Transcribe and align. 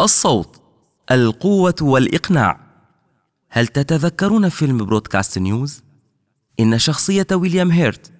الصوت 0.00 0.62
القوة 1.10 1.74
والإقناع. 1.80 2.60
هل 3.48 3.66
تتذكرون 3.66 4.48
فيلم 4.48 4.84
برودكاست 4.84 5.38
نيوز؟ 5.38 5.82
إن 6.60 6.78
شخصية 6.78 7.26
ويليام 7.32 7.70
هيرت 7.70 8.12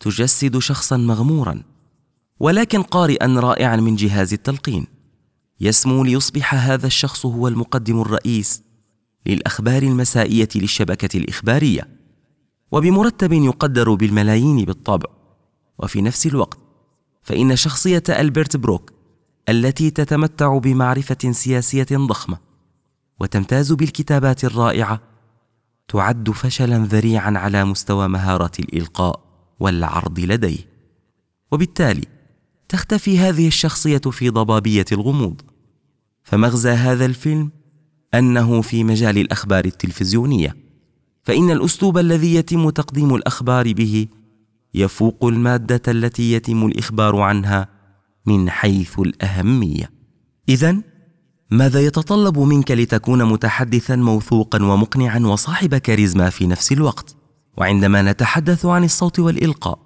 تجسد 0.00 0.58
شخصا 0.58 0.96
مغمورا 0.96 1.62
ولكن 2.40 2.82
قارئا 2.82 3.26
رائعا 3.26 3.76
من 3.76 3.96
جهاز 3.96 4.32
التلقين. 4.32 4.86
يسمو 5.60 6.04
ليصبح 6.04 6.54
هذا 6.54 6.86
الشخص 6.86 7.26
هو 7.26 7.48
المقدم 7.48 8.00
الرئيس 8.00 8.62
للأخبار 9.26 9.82
المسائية 9.82 10.48
للشبكة 10.54 11.18
الإخبارية 11.18 11.88
وبمرتب 12.72 13.32
يقدر 13.32 13.94
بالملايين 13.94 14.64
بالطبع. 14.64 15.10
وفي 15.78 16.02
نفس 16.02 16.26
الوقت 16.26 16.58
فإن 17.22 17.56
شخصية 17.56 18.02
ألبرت 18.08 18.56
بروك 18.56 18.99
التي 19.50 19.90
تتمتع 19.90 20.58
بمعرفة 20.58 21.32
سياسية 21.32 21.86
ضخمة 21.92 22.38
وتمتاز 23.20 23.72
بالكتابات 23.72 24.44
الرائعة 24.44 25.00
تعد 25.88 26.30
فشلا 26.30 26.78
ذريعا 26.78 27.38
على 27.38 27.64
مستوى 27.64 28.08
مهارات 28.08 28.60
الإلقاء 28.60 29.20
والعرض 29.60 30.20
لديه. 30.20 30.70
وبالتالي 31.52 32.04
تختفي 32.68 33.18
هذه 33.18 33.46
الشخصية 33.46 33.98
في 33.98 34.28
ضبابية 34.28 34.84
الغموض. 34.92 35.40
فمغزى 36.22 36.70
هذا 36.70 37.06
الفيلم 37.06 37.50
أنه 38.14 38.62
في 38.62 38.84
مجال 38.84 39.18
الأخبار 39.18 39.64
التلفزيونية. 39.64 40.56
فإن 41.22 41.50
الأسلوب 41.50 41.98
الذي 41.98 42.34
يتم 42.34 42.70
تقديم 42.70 43.14
الأخبار 43.14 43.72
به 43.72 44.06
يفوق 44.74 45.24
المادة 45.24 45.82
التي 45.88 46.32
يتم 46.32 46.66
الإخبار 46.66 47.20
عنها 47.20 47.79
من 48.30 48.50
حيث 48.50 48.98
الأهمية. 48.98 49.90
إذا 50.48 50.76
ماذا 51.50 51.80
يتطلب 51.80 52.38
منك 52.38 52.70
لتكون 52.70 53.24
متحدثا 53.24 53.96
موثوقا 53.96 54.62
ومقنعا 54.62 55.18
وصاحب 55.18 55.74
كاريزما 55.74 56.30
في 56.30 56.46
نفس 56.46 56.72
الوقت؟ 56.72 57.16
وعندما 57.58 58.02
نتحدث 58.02 58.66
عن 58.66 58.84
الصوت 58.84 59.18
والإلقاء 59.18 59.78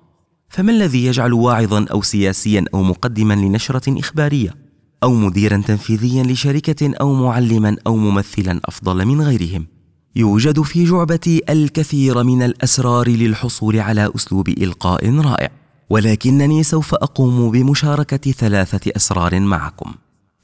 فما 0.48 0.72
الذي 0.72 1.06
يجعل 1.06 1.32
واعظا 1.32 1.86
أو 1.92 2.02
سياسيا 2.02 2.64
أو 2.74 2.82
مقدما 2.82 3.34
لنشرة 3.34 4.00
إخبارية؟ 4.00 4.54
أو 5.02 5.14
مديرا 5.14 5.62
تنفيذيا 5.66 6.22
لشركة 6.22 6.94
أو 7.00 7.14
معلما 7.14 7.76
أو 7.86 7.96
ممثلا 7.96 8.60
أفضل 8.64 9.06
من 9.06 9.20
غيرهم؟ 9.20 9.66
يوجد 10.16 10.60
في 10.62 10.84
جعبتي 10.84 11.42
الكثير 11.48 12.22
من 12.22 12.42
الأسرار 12.42 13.08
للحصول 13.08 13.80
على 13.80 14.12
أسلوب 14.16 14.48
إلقاء 14.48 15.18
رائع. 15.18 15.63
ولكنني 15.90 16.62
سوف 16.62 16.94
أقوم 16.94 17.50
بمشاركة 17.50 18.32
ثلاثة 18.32 18.92
أسرار 18.96 19.40
معكم. 19.40 19.94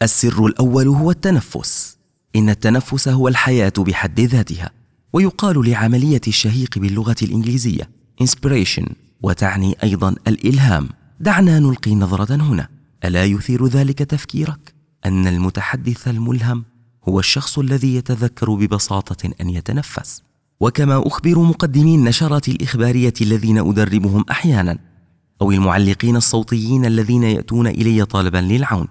السر 0.03 0.47
الأول 0.47 0.89
هو 0.89 1.11
التنفس. 1.11 1.97
إن 2.37 2.51
التنفس 2.51 3.09
هو 3.09 3.29
الحياة 3.29 3.73
بحد 3.79 4.21
ذاتها 4.21 4.71
ويقال 5.13 5.71
لعملية 5.71 6.21
الشهيق 6.29 6.79
باللغة 6.79 7.17
الإنجليزية 7.23 7.91
inspiration 8.23 8.93
وتعني 9.23 9.77
أيضا 9.83 10.15
الإلهام. 10.27 10.89
دعنا 11.21 11.59
نلقي 11.59 11.95
نظرة 11.95 12.35
هنا. 12.35 12.69
ألا 13.05 13.25
يثير 13.25 13.67
ذلك 13.67 13.99
تفكيرك؟ 13.99 14.75
أن 15.07 15.27
المتحدث 15.27 16.09
الملهم 16.09 16.65
هو 17.09 17.19
الشخص 17.19 17.59
الذي 17.59 17.95
يتذكر 17.95 18.55
ببساطة 18.55 19.31
أن 19.41 19.51
يتنفس. 19.51 20.23
وكما 20.61 21.03
أخبر 21.07 21.39
مقدمي 21.39 21.95
النشرات 21.95 22.49
الإخبارية 22.49 23.15
الذين 23.21 23.59
أدربهم 23.59 24.25
أحيانا 24.31 24.79
أو 25.43 25.51
المعلقين 25.51 26.17
الصوتيين 26.17 26.85
الذين 26.85 27.23
يأتون 27.23 27.67
إلي 27.67 28.05
طالبا 28.05 28.39
للعون. 28.39 28.89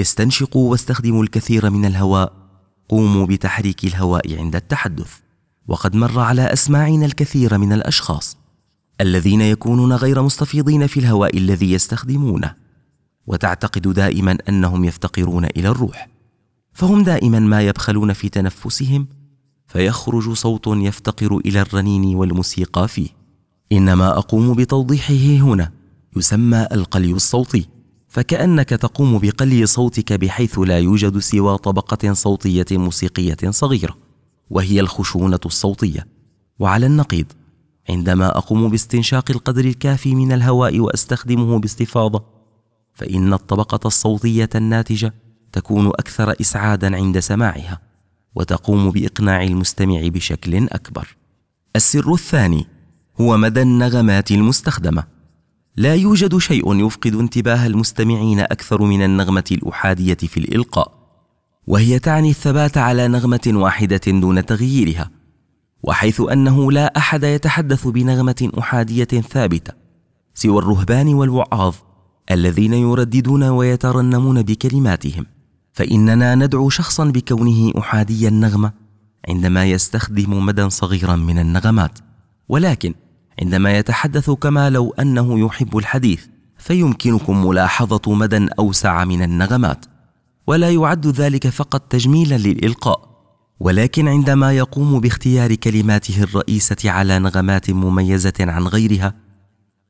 استنشقوا 0.00 0.70
واستخدموا 0.70 1.22
الكثير 1.22 1.70
من 1.70 1.84
الهواء. 1.84 2.32
قوموا 2.88 3.26
بتحريك 3.26 3.84
الهواء 3.84 4.38
عند 4.38 4.56
التحدث. 4.56 5.12
وقد 5.68 5.96
مر 5.96 6.20
على 6.20 6.52
أسماعنا 6.52 7.06
الكثير 7.06 7.58
من 7.58 7.72
الأشخاص 7.72 8.36
الذين 9.00 9.40
يكونون 9.40 9.92
غير 9.92 10.22
مستفيضين 10.22 10.86
في 10.86 11.00
الهواء 11.00 11.36
الذي 11.36 11.72
يستخدمونه. 11.72 12.54
وتعتقد 13.26 13.88
دائما 13.88 14.38
أنهم 14.48 14.84
يفتقرون 14.84 15.44
إلى 15.44 15.68
الروح. 15.68 16.08
فهم 16.72 17.02
دائما 17.02 17.38
ما 17.38 17.62
يبخلون 17.62 18.12
في 18.12 18.28
تنفسهم. 18.28 19.08
فيخرج 19.66 20.32
صوت 20.32 20.66
يفتقر 20.66 21.36
إلى 21.36 21.60
الرنين 21.60 22.16
والموسيقى 22.16 22.88
فيه. 22.88 23.17
إنما 23.72 24.18
أقوم 24.18 24.54
بتوضيحه 24.54 25.14
هنا 25.14 25.72
يسمى 26.16 26.66
القلي 26.72 27.12
الصوتي. 27.12 27.68
فكأنك 28.08 28.68
تقوم 28.68 29.18
بقلي 29.18 29.66
صوتك 29.66 30.12
بحيث 30.12 30.58
لا 30.58 30.78
يوجد 30.78 31.18
سوى 31.18 31.58
طبقة 31.58 32.12
صوتية 32.12 32.66
موسيقية 32.70 33.50
صغيرة 33.50 33.96
وهي 34.50 34.80
الخشونة 34.80 35.40
الصوتية. 35.46 36.06
وعلى 36.58 36.86
النقيض 36.86 37.26
عندما 37.90 38.38
أقوم 38.38 38.68
باستنشاق 38.68 39.30
القدر 39.30 39.64
الكافي 39.64 40.14
من 40.14 40.32
الهواء 40.32 40.80
وأستخدمه 40.80 41.58
باستفاضة 41.58 42.24
فإن 42.94 43.32
الطبقة 43.32 43.86
الصوتية 43.86 44.50
الناتجة 44.54 45.14
تكون 45.52 45.86
أكثر 45.86 46.34
اسعادا 46.40 46.96
عند 46.96 47.18
سماعها 47.18 47.80
وتقوم 48.34 48.90
بإقناع 48.90 49.42
المستمع 49.42 50.08
بشكل 50.08 50.68
أكبر. 50.68 51.16
السر 51.76 52.12
الثاني 52.12 52.66
هو 53.20 53.36
مدى 53.36 53.62
النغمات 53.62 54.30
المستخدمة. 54.30 55.04
لا 55.76 55.94
يوجد 55.94 56.38
شيء 56.38 56.86
يفقد 56.86 57.14
انتباه 57.14 57.66
المستمعين 57.66 58.40
أكثر 58.40 58.82
من 58.82 59.02
النغمة 59.02 59.44
الأحادية 59.52 60.14
في 60.14 60.36
الإلقاء 60.40 60.92
وهي 61.66 61.98
تعني 61.98 62.30
الثبات 62.30 62.78
على 62.78 63.08
نغمة 63.08 63.40
واحدة 63.46 64.00
دون 64.06 64.46
تغييرها 64.46 65.10
وحيث 65.82 66.20
أنه 66.20 66.72
لا 66.72 66.98
أحد 66.98 67.24
يتحدث 67.24 67.86
بنغمة 67.86 68.50
أحادية 68.58 69.04
ثابتة 69.04 69.72
سوى 70.34 70.58
الرهبان 70.58 71.14
والوعاظ 71.14 71.74
الذين 72.30 72.72
يرددون 72.72 73.42
ويترنمون 73.42 74.42
بكلماتهم. 74.42 75.26
فإننا 75.72 76.34
ندعو 76.34 76.68
شخصا 76.68 77.04
بكونه 77.04 77.72
أحادي 77.78 78.28
النغمة 78.28 78.72
عندما 79.28 79.64
يستخدم 79.64 80.46
مدى 80.46 80.70
صغيرا 80.70 81.16
من 81.16 81.38
النغمات 81.38 81.98
ولكن 82.48 82.94
عندما 83.42 83.78
يتحدث 83.78 84.30
كما 84.30 84.70
لو 84.70 84.90
أنه 84.90 85.40
يحب 85.40 85.76
الحديث 85.76 86.26
فيمكنكم 86.58 87.46
ملاحظة 87.46 88.14
مدى 88.14 88.46
أوسع 88.58 89.04
من 89.04 89.22
النغمات 89.22 89.86
ولا 90.46 90.70
يعد 90.70 91.06
ذلك 91.06 91.48
فقط 91.48 91.80
تجميلا 91.80 92.38
للإلقاء 92.38 93.08
ولكن 93.60 94.08
عندما 94.08 94.52
يقوم 94.52 95.00
باختيار 95.00 95.54
كلماته 95.54 96.22
الرئيسة 96.22 96.90
على 96.90 97.18
نغمات 97.18 97.70
مميزة 97.70 98.34
عن 98.40 98.62
غيرها 98.62 99.14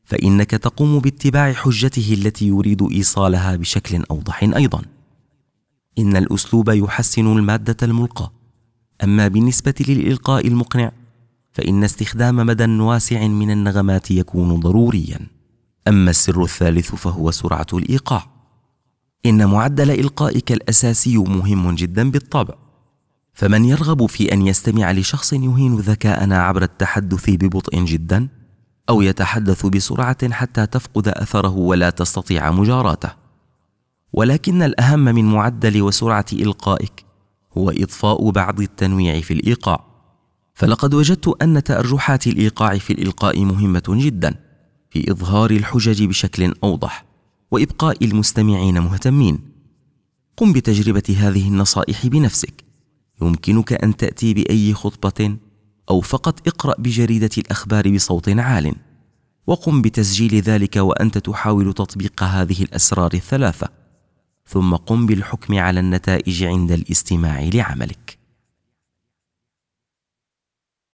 فإنك 0.05 0.51
تقوم 0.51 0.99
باتباع 0.99 1.53
حجته 1.53 2.15
التي 2.15 2.49
يريد 2.49 2.83
إيصالها 2.93 3.57
بشكل 3.57 4.05
أوضح 4.11 4.43
أيضا. 4.43 4.83
إن 5.99 6.17
الأسلوب 6.17 6.69
يحسن 6.69 7.27
المادة 7.27 7.77
الملقاة. 7.83 8.33
أما 9.05 9.29
بالنسبة 9.29 9.75
للإلقاء 9.89 10.47
المقنع 10.47 10.93
فإن 11.53 11.85
استخدام 11.85 12.37
مدى 12.37 12.83
واسع 12.83 13.27
من 13.27 13.51
النغمات 13.51 14.11
يكون 14.11 14.61
ضروريا. 14.61 15.19
أما 15.89 16.11
السر 16.11 16.43
الثالث 16.43 16.95
فهو 16.95 17.31
سرعة 17.31 17.67
الإيقاع. 17.73 18.27
إن 19.27 19.49
معدل 19.49 19.91
إلقائك 19.91 20.53
الأساسي 20.53 21.19
مهم 21.19 21.75
جدا 21.75 22.11
بالطبع. 22.11 22.55
فمن 23.33 23.65
يرغب 23.65 24.07
في 24.07 24.33
أن 24.33 24.47
يستمع 24.47 24.93
لشخص 24.93 25.33
يهين 25.33 25.77
ذكاءنا 25.77 26.43
عبر 26.43 26.63
التحدث 26.63 27.31
ببطء 27.31 27.85
جدا 27.85 28.29
أو 28.89 29.03
يتحدث 29.03 29.67
بسرعة 29.67 30.33
حتى 30.33 30.67
تفقد 30.67 31.09
أثره 31.09 31.57
ولا 31.57 31.91
تستطيع 31.91 32.51
مجاراته. 32.51 33.11
ولكن 34.13 34.63
الأهم 34.63 35.05
من 35.05 35.25
معدل 35.25 35.83
وسرعة 35.83 36.27
إلقائك 36.33 37.05
هو 37.59 37.71
اضفاء 37.71 38.31
بعض 38.31 38.61
التنويع 38.61 39.21
في 39.21 39.35
الإيقاع. 39.35 39.88
فلقد 40.59 40.95
وجدت 40.95 41.43
أن 41.43 41.65
تأرجحات 41.65 42.27
الإيقاع 42.27 42.79
في 42.79 42.93
الإلقاء 42.93 43.45
مهمة 43.45 43.83
جدا 43.89 44.35
في 44.91 45.11
إظهار 45.11 45.51
الحجج 45.51 46.05
بشكل 46.05 46.55
أوضح 46.65 47.05
وإبقاء 47.51 48.05
المستمعين 48.05 48.81
مهتمين. 48.81 49.39
قم 50.37 50.53
بتجربة 50.53 51.17
هذه 51.19 51.49
النصائح 51.49 52.07
بنفسك. 52.07 52.65
يمكنك 53.23 53.73
أن 53.73 53.97
تأتي 53.97 54.35
بأي 54.35 54.75
خطبة 54.75 55.37
أو 55.91 56.01
فقط 56.01 56.49
اقرأ 56.49 56.75
بجريدة 56.79 57.31
الأخبار 57.39 57.95
بصوت 57.95 58.29
عال. 58.29 58.75
وقم 59.47 59.83
بتسجيل 59.83 60.35
ذلك 60.35 60.77
وأنت 60.77 61.19
تحاول 61.19 61.73
تطبيق 61.73 62.23
هذه 62.23 62.63
الأسرار 62.63 63.11
الثلاثة. 63.15 63.69
ثم 64.47 64.75
قم 64.75 65.07
بالحكم 65.07 65.59
على 65.59 65.81
النتائج 65.81 66.45
عند 66.45 66.73
الاستماع 66.73 67.43
لعملك. 67.55 68.18